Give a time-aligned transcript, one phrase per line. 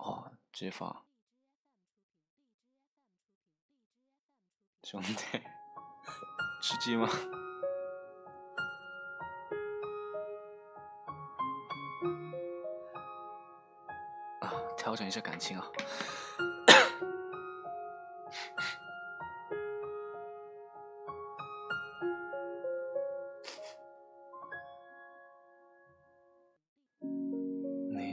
[0.00, 1.04] 哦，直接发。
[4.82, 5.14] 兄弟，
[6.62, 7.06] 吃鸡吗？
[14.40, 15.66] 啊，调整一下感情啊。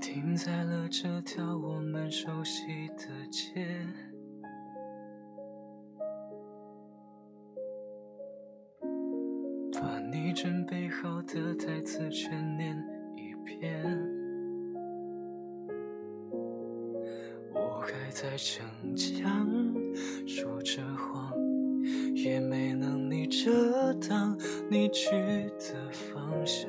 [0.00, 3.66] 停在了这条我们熟悉的街。
[9.72, 12.76] 把你准备好的台词全念
[13.14, 13.84] 一遍。
[17.52, 18.64] 我还在逞
[18.96, 19.48] 强，
[20.26, 21.32] 说着谎，
[22.14, 24.36] 也没能力遮挡
[24.70, 25.10] 你去
[25.58, 26.68] 的方向。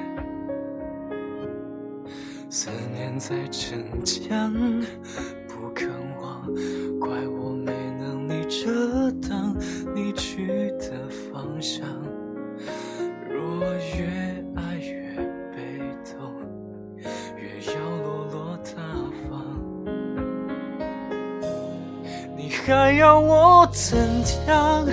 [2.53, 4.53] 思念在逞强，
[5.47, 5.89] 不肯
[6.21, 6.45] 忘，
[6.99, 9.55] 怪我没能力遮挡
[9.95, 11.87] 你去的方向。
[13.29, 13.63] 若
[13.97, 14.20] 越
[22.65, 23.97] 还要我怎
[24.47, 24.85] 样？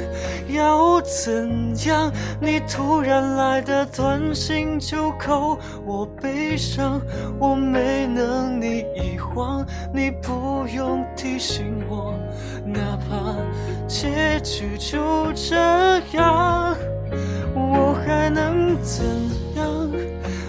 [0.48, 2.10] 要怎样？
[2.40, 7.00] 你突然来的短信就够我悲伤，
[7.38, 12.14] 我没能力遗忘，你不用提醒我，
[12.64, 13.36] 哪怕
[13.86, 15.54] 结局就这
[16.16, 16.74] 样。
[17.54, 19.04] 我还能怎
[19.56, 19.90] 样？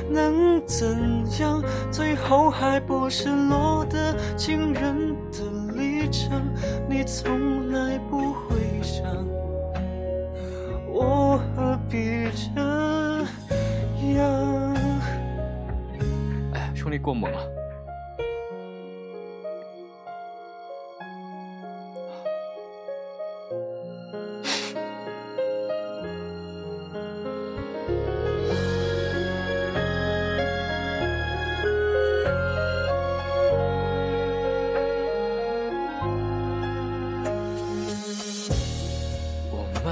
[0.10, 1.62] 能怎样？
[1.92, 5.40] 最后还不是落得情人的
[6.12, 6.42] 场？
[6.90, 9.04] 你从来不会想，
[10.88, 12.62] 我何必这
[14.14, 14.74] 样？
[16.54, 17.59] 哎，兄弟过猛了。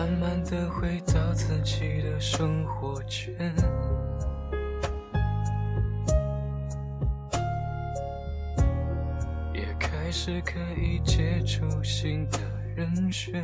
[0.08, 3.36] 慢慢的回到自己的生活圈，
[9.54, 12.40] 也开始可以接触新的
[12.74, 13.44] 人选。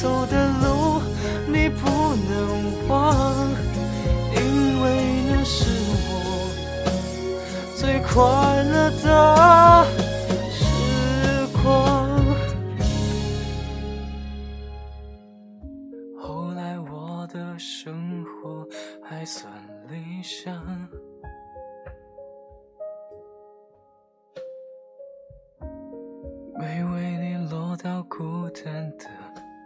[0.00, 1.02] 走的路
[1.46, 1.86] 你不
[2.30, 3.52] 能忘，
[4.34, 4.38] 因
[4.82, 4.84] 为
[5.28, 5.68] 那是
[6.08, 6.10] 我
[7.76, 8.08] 最快
[8.62, 9.84] 乐的
[10.50, 10.58] 时
[11.62, 11.62] 光。
[16.18, 18.66] 后来我的生活
[19.02, 19.52] 还算
[19.90, 20.64] 理想。
[26.58, 29.04] 没为你落到孤单的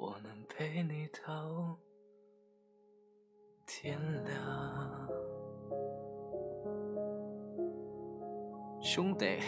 [0.00, 1.78] 我能陪你到
[3.66, 5.08] 天亮。
[8.80, 9.38] 兄弟。